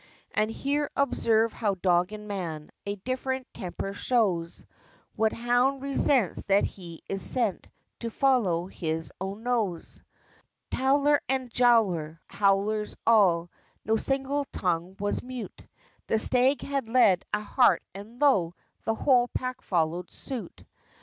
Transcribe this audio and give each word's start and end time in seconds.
And 0.31 0.49
here 0.49 0.89
observe 0.95 1.53
how 1.53 1.75
dog 1.75 2.11
and 2.11 2.27
man, 2.27 2.71
A 2.87 2.95
different 2.95 3.45
temper 3.53 3.93
shows, 3.93 4.65
What 5.15 5.31
hound 5.31 5.83
resents 5.83 6.41
that 6.47 6.63
he 6.63 7.03
is 7.07 7.21
sent 7.21 7.67
To 7.99 8.09
follow 8.09 8.65
his 8.65 9.11
own 9.21 9.43
nose? 9.43 10.01
Towler 10.71 11.21
and 11.29 11.51
Jowler 11.53 12.19
howlers 12.25 12.95
all, 13.05 13.51
No 13.85 13.95
single 13.95 14.45
tongue 14.45 14.95
was 14.99 15.21
mute; 15.21 15.67
The 16.07 16.17
stag 16.17 16.63
had 16.63 16.87
led 16.87 17.23
a 17.31 17.43
hart, 17.43 17.83
and 17.93 18.19
lo! 18.19 18.55
The 18.85 18.95
whole 18.95 19.27
pack 19.27 19.61
followed 19.61 20.09
suit. 20.09 20.63